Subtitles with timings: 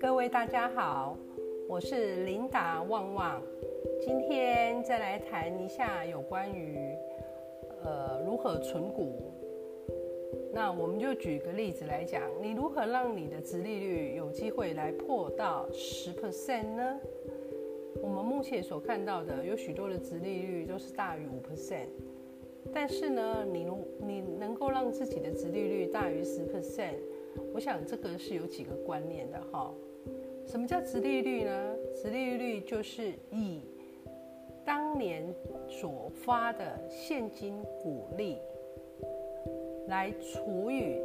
[0.00, 1.18] 各位大家好，
[1.68, 3.42] 我是琳达旺旺，
[4.00, 6.96] 今天再来谈一下有关于
[7.82, 9.32] 呃如何存股。
[10.52, 17.00] 那我们就举个例子来讲，你如何让你的殖利率有机会来破到十 percent 呢？
[18.02, 21.88] 我们目前所看到的有许多的殖利率都是大于五 percent，
[22.74, 26.96] 但是呢，你如你能够让自己的殖利率大于十 percent，
[27.54, 29.72] 我想这个是有几个观念的哈。
[30.44, 31.76] 什么叫殖利率呢？
[31.94, 33.62] 殖利率就是以
[34.64, 35.34] 当年
[35.68, 38.38] 所发的现金股利。
[39.86, 40.98] 来除以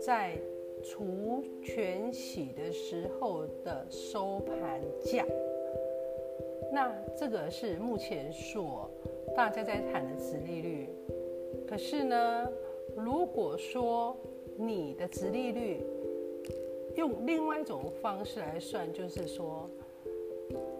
[0.00, 0.38] 在
[0.80, 5.26] 除权息的时候的收盘价，
[6.72, 8.88] 那这个是目前所
[9.36, 10.88] 大家在谈的值利率。
[11.68, 12.48] 可是呢，
[12.96, 14.16] 如果说
[14.56, 15.84] 你的值利率
[16.96, 19.68] 用另外一种方式来算，就是说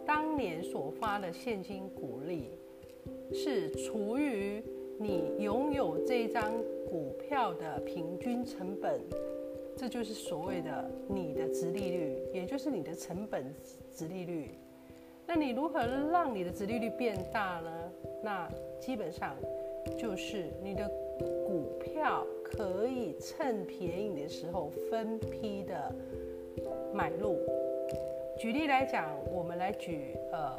[0.07, 2.51] 当年所发的现金股利
[3.33, 4.63] 是除于
[4.99, 6.53] 你拥有这张。
[6.89, 9.01] 股票的平均成本，
[9.77, 13.53] 这就是所谓的你的值利率，也就是你的成本
[13.93, 14.51] 值利率。
[15.27, 17.93] 那你如何让你的殖利率变大呢？
[18.23, 18.49] 那
[18.81, 19.37] 基本上
[19.99, 20.89] 就是你的
[21.47, 25.95] 股票可以趁便宜的时候分批的
[26.95, 27.39] 买入。
[28.39, 30.59] 举例来讲，我们来举呃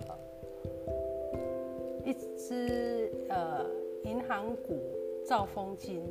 [2.03, 3.65] 一只呃
[4.03, 4.79] 银行股。
[5.27, 6.01] 兆丰金，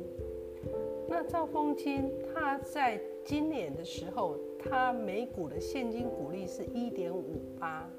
[1.09, 7.89] 那兆丰金，它在今年的时候，它每股的现金股利是一点五八，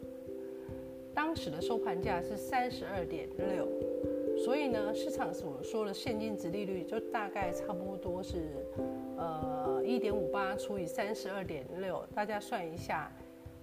[1.19, 3.67] 当时的收盘价是三十二点六，
[4.39, 8.45] 所以呢，市场所说的现金值利率就大概差不多是，
[9.17, 13.11] 呃，一点五八除以三十二点六，大家算一下，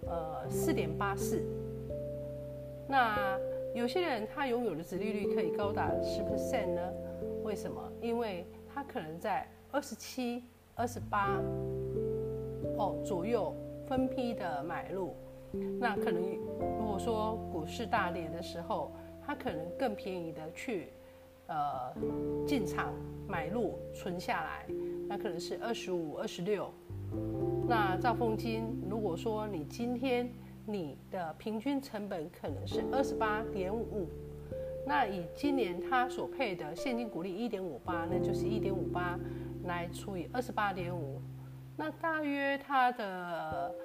[0.05, 1.41] 呃，四点八四。
[2.89, 3.39] 那
[3.73, 6.81] 有些人他拥有的值利率可以高达十 percent 呢？
[7.45, 7.81] 为什么？
[8.01, 10.43] 因为他可能在二十七、
[10.75, 11.41] 二十八
[12.77, 13.55] 哦左右
[13.87, 15.15] 分批的买入，
[15.79, 16.21] 那可能
[16.95, 18.89] 果说股市大跌的时候，
[19.27, 20.93] 它可能更便宜的去
[21.47, 21.93] 呃
[22.47, 22.93] 进场
[23.27, 24.65] 买入存下来，
[25.05, 26.71] 那可能是二十五、二十六。
[27.67, 30.31] 那兆丰金，如果说你今天
[30.65, 34.07] 你的平均成本可能是二十八点五。
[34.87, 39.19] 那以今年它所配的现金股利一点五八，那就是一点五八
[39.65, 41.19] 来除以二十八点五，
[41.75, 43.75] 那大约它的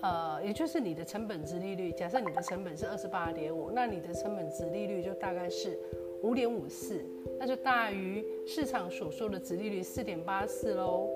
[0.00, 1.92] 呃，也就是你的成本值利率。
[1.92, 5.78] 假设你的成本是二十八点五，那你的成本值利率就大概是
[6.22, 7.04] 五点五四，
[7.38, 11.08] 那就大于市场所说的值利率四点八四喽。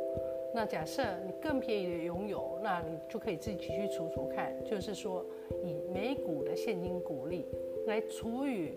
[0.55, 5.25] 那假设你更便宜的拥有，那你就可以自己去除除看，就是说
[5.65, 7.47] 以每股的现金股利
[7.87, 8.73] 来除以。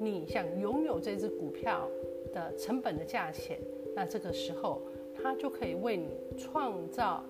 [0.00, 1.88] 你想拥有这只股票
[2.32, 3.60] 的成本的价钱，
[3.94, 4.82] 那这个时候
[5.14, 7.24] 它就可以为你创造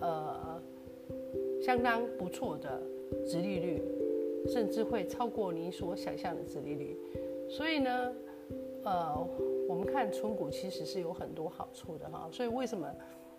[0.00, 0.53] 呃
[1.64, 2.82] 相当不错的
[3.26, 3.82] 值利率，
[4.46, 6.94] 甚至会超过你所想象的值利率。
[7.48, 8.12] 所以呢，
[8.82, 9.26] 呃，
[9.66, 12.28] 我们看存股其实是有很多好处的哈。
[12.30, 12.86] 所以为什么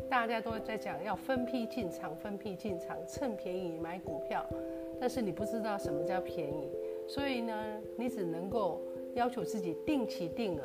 [0.10, 4.44] 大家都在讲要分批进场、分批进场，趁便宜买股票？
[5.00, 6.72] 但是你不知道什么叫便宜。
[7.08, 7.54] 所以呢，
[7.96, 8.82] 你只能够
[9.14, 10.64] 要求自己定期定额，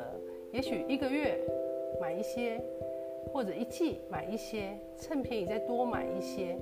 [0.51, 1.39] 也许一个月
[2.01, 2.59] 买一些，
[3.31, 6.57] 或者一季买一些，趁便宜再多买一些，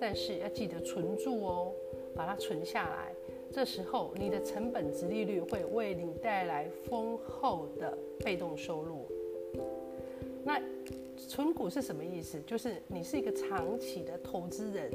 [0.00, 1.72] 但是要记得存住哦，
[2.14, 3.12] 把它存下来。
[3.50, 9.06] 这时候你的成本值利率会为你带来丰厚的被动收入。
[10.44, 10.60] 那
[11.16, 12.40] 存股是什么意思？
[12.42, 14.90] 就是你是一个长期的投资人，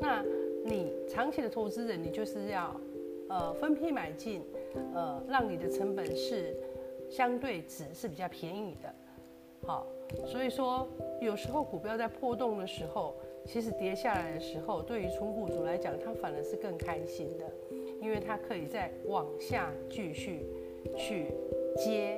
[0.00, 0.24] 那
[0.64, 2.74] 你长期的投资人，你就是要。
[3.32, 4.42] 呃，分批买进，
[4.92, 6.52] 呃，让你的成本是
[7.08, 8.92] 相对值是比较便宜的，
[9.64, 9.86] 好，
[10.26, 10.84] 所以说
[11.20, 13.14] 有时候股票在破洞的时候，
[13.44, 17.44] 其实跌下来的时候，对于存股族来讲，他反而是更开心的，
[18.00, 20.46] 因为他可以再往下继续
[20.96, 21.26] 去
[21.76, 22.16] 接。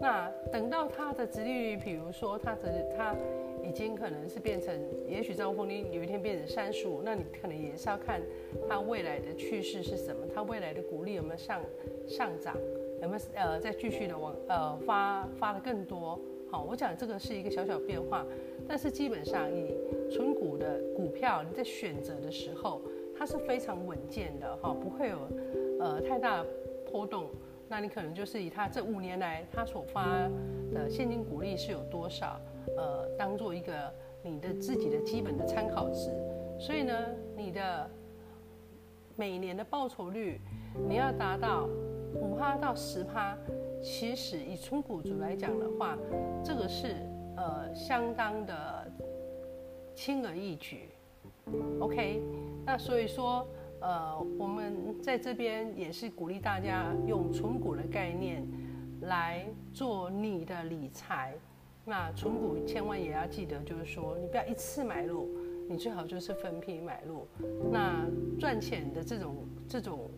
[0.00, 3.14] 那等到它的殖利率，比如说它的它
[3.62, 4.76] 已经可能是变成，
[5.06, 8.20] 也许兆丰金有一天变成三十五，那你可能也是要看
[8.68, 11.62] 它未来的趋势是什么，它未来的股利有没有上
[12.08, 12.56] 上涨，
[13.00, 16.18] 有没有呃再继续的往呃发发的更多。
[16.50, 18.26] 好，我讲这个是一个小小变化，
[18.66, 19.72] 但是基本上以
[20.12, 22.82] 纯股的股票你在选择的时候，
[23.16, 25.18] 它是非常稳健的哈，不会有
[25.80, 26.44] 呃太大
[26.90, 27.30] 波动。
[27.68, 30.28] 那你可能就是以它这五年来它所发
[30.74, 32.38] 的现金股利是有多少，
[32.76, 33.72] 呃，当做一个
[34.22, 36.10] 你的自己的基本的参考值。
[36.60, 36.94] 所以呢，
[37.34, 37.90] 你的
[39.16, 40.38] 每年的报酬率
[40.86, 41.66] 你要达到
[42.14, 43.38] 五趴到十趴，
[43.82, 45.96] 其实以纯股族来讲的话，
[46.44, 46.88] 这个是
[47.38, 48.92] 呃相当的
[49.94, 50.88] 轻而易举。
[51.80, 52.22] OK，
[52.64, 53.46] 那所以说。
[53.84, 58.46] 呃，我们在这边也是鼓励大家用存股的概念
[59.00, 59.44] 来
[59.74, 61.34] 做你的理财。
[61.84, 65.28] 那存股千万也要记得，就是说你不要一次买入，
[65.68, 67.26] 你最好就是分批买入。
[67.72, 68.06] 那
[68.38, 69.36] 赚钱的这种
[69.68, 70.08] 这种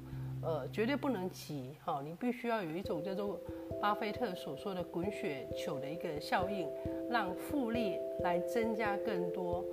[0.45, 3.41] 呃，绝对不能急哈，你必须要有一种叫做
[3.81, 6.69] 巴菲特所说的滚雪球的一个效应，
[7.11, 9.65] 让复利来增加更多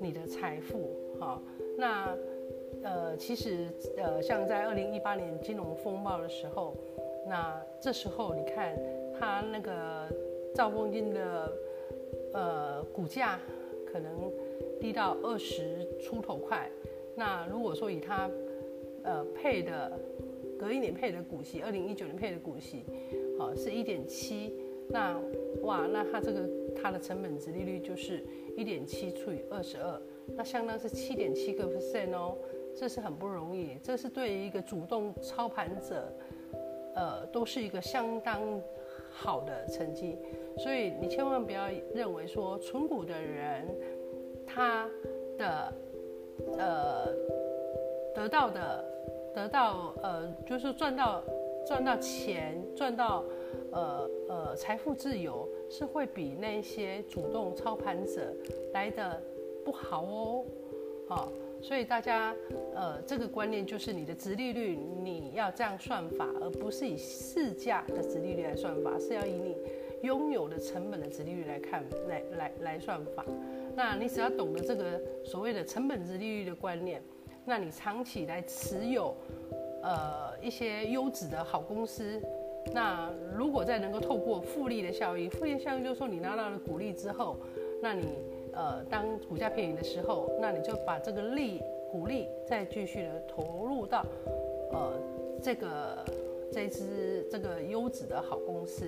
[0.00, 1.40] 你的财富哈。
[1.78, 2.16] 那
[2.82, 6.76] 呃，其实呃，像在二零一八年金融风暴的时候，
[7.26, 8.78] 那这时候你看
[9.18, 10.06] 它那个
[10.54, 11.52] 兆丰金的
[12.34, 13.40] 呃股价
[13.90, 14.30] 可能
[14.78, 16.70] 低到二十出头块，
[17.16, 18.30] 那如果说以它
[19.02, 19.98] 呃配的
[20.58, 22.84] 隔一年配的股息，二零一九年配的股息，
[23.38, 24.54] 好是一点七，
[24.88, 25.20] 那
[25.62, 28.24] 哇，那它这个它的成本值利率就是
[28.56, 30.00] 一点七除以二十二，
[30.36, 32.36] 那相当是七点七个 percent 哦。
[32.76, 36.12] 这是很不容易，这是对于一个主动操盘者，
[36.94, 38.40] 呃，都是一个相当
[39.10, 40.16] 好的成绩。
[40.56, 43.66] 所以你千万不要认为说存股的人，
[44.46, 44.88] 他
[45.36, 45.72] 的
[46.56, 47.08] 呃
[48.18, 48.84] 得到的
[49.32, 51.22] 得到呃就是赚到
[51.64, 53.22] 赚到钱赚到
[53.70, 58.34] 呃呃财富自由是会比那些主动操盘者
[58.72, 59.22] 来的
[59.64, 60.44] 不好哦，
[61.08, 61.32] 好。
[61.60, 62.32] 所以大家，
[62.72, 69.56] 呃，这个观念就是你的值利率你要这样算法，而不是以市价的值利率来算法，是要以你
[70.02, 73.24] 拥有的成本的值利率来看，来来来算法。
[73.74, 77.02] 那你只要懂得这个所谓的成本值利率的观念，
[77.48, 79.16] 那你长期来持有，
[79.82, 82.22] 呃，一些优质的好公司，
[82.74, 87.36] 那如果再能够透过复利的效应，复利效应就是说你拿到了股利之后，
[87.82, 88.06] 那你。
[88.50, 91.62] 呃，当股价便宜的时候，那你就把这个利
[91.92, 94.04] 股利再继续的投入到，
[94.72, 94.94] 呃，
[95.40, 96.04] 这个
[96.50, 98.84] 这支这个优质的好公司。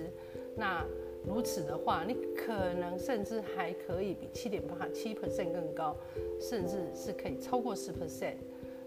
[0.57, 0.85] 那
[1.25, 5.97] 如此的话，你可能甚至还可以比七点八七 percent 更高，
[6.41, 8.37] 甚至是可以超过十 percent。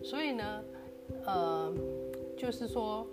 [0.04, 0.64] 所以呢，
[1.26, 1.74] 呃，
[2.38, 3.08] 就是说，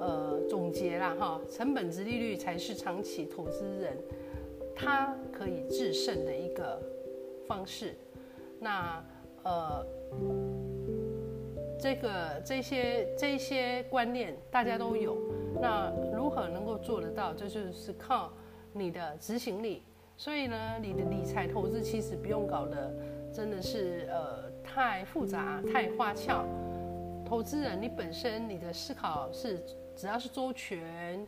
[0.00, 3.96] 呃，总结啦哈，成本值利率才是长期投资人
[4.74, 6.80] 他可以制胜的一个。
[7.46, 7.94] 方式，
[8.58, 9.04] 那
[9.42, 9.84] 呃，
[11.78, 15.14] 这个这些这些观念大家都有，
[15.60, 17.34] 那如何能够做得到？
[17.34, 18.32] 这就是靠
[18.74, 19.82] 你的执行力。
[20.18, 22.94] 所以呢，你的理财投资其实不用搞得
[23.32, 26.44] 真的是呃太复杂、太花俏。
[27.24, 29.64] 投资人你本身你的思考是
[29.96, 31.26] 只要是周全，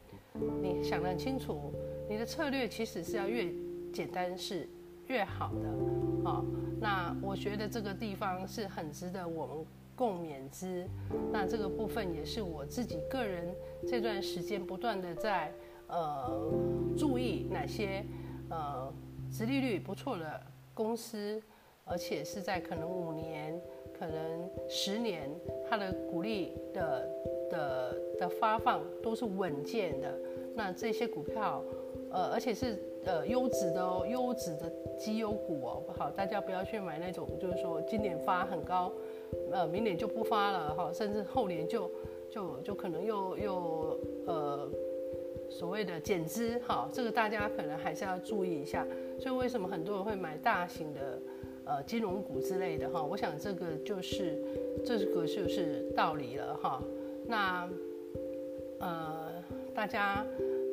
[0.60, 1.72] 你想得很清楚，
[2.08, 3.50] 你的策略其实是要越
[3.93, 4.69] 简单是。
[5.08, 6.44] 越好的，好，
[6.81, 9.64] 那我觉得这个地方是很值得我们
[9.94, 10.84] 共勉之。
[11.32, 13.54] 那这个部分也是我自己个人
[13.87, 15.52] 这段时间不断的在
[15.87, 16.28] 呃
[17.56, 18.05] 哪些
[18.51, 18.93] 呃
[19.32, 20.41] 殖利率不错的
[20.75, 21.43] 公司，
[21.84, 23.58] 而且是在可能五年、
[23.98, 25.31] 可能十年，
[25.69, 27.08] 它的股利的
[27.51, 30.19] 的的发放都是稳健的。
[30.55, 31.63] 那这些股票，
[32.10, 32.79] 呃，而且是。
[33.06, 38.93] 呃，优质的，优质的绩优股哦，好，大家不要去买那种，就是说今年发很高，
[39.53, 41.89] 呃，明年就不发了哈，甚至后年就
[42.29, 44.69] 就就可能又又呃
[45.58, 48.86] 所谓的减资哈，这个大家可能还是要注意一下。
[49.19, 51.19] 所以为什么很多人会买大型的
[51.65, 53.03] 呃金融股之类的哈？
[53.03, 54.43] 我想这个就是
[54.84, 56.82] 这个就是道理了哈。
[57.27, 57.69] 那
[58.81, 59.32] 呃
[59.75, 60.25] 大家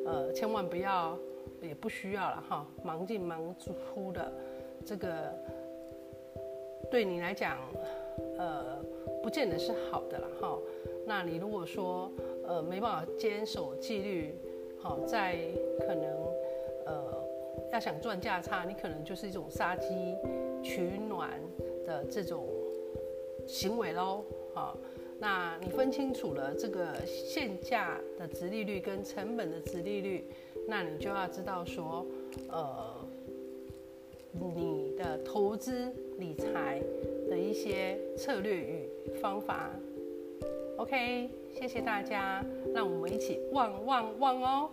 [0.04, 1.16] 呃千万不要。
[1.62, 4.30] 也不需要了哈，忙进忙出的，
[4.84, 5.32] 这个
[6.90, 7.56] 对你来讲，
[8.36, 8.84] 呃，
[9.22, 10.58] 不见得是好的了哈。
[11.06, 12.12] 那你如果说
[12.46, 14.38] 呃没办法坚守纪律，
[14.84, 15.38] 好，在
[15.80, 16.04] 可能
[16.84, 17.24] 呃
[17.72, 19.88] 要想赚价差，你可能就是一种杀鸡
[20.62, 21.40] 取暖
[21.86, 22.46] 的这种
[23.46, 24.22] 行为喽，
[24.52, 24.76] 好。
[25.18, 30.28] 那你分清楚了这个现价的值利率跟成本的值利率。
[30.66, 32.04] 那你就要知道说，
[32.50, 33.08] 呃，
[34.32, 36.82] 你的投资理财
[37.30, 38.88] 的一些策略与
[39.20, 39.70] 方法。
[40.76, 42.44] OK，谢谢大家，
[42.74, 44.70] 让我们一起旺旺旺哦！